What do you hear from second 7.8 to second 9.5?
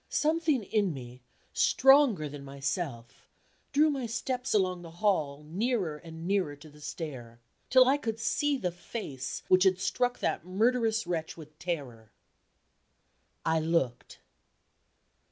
I could see the face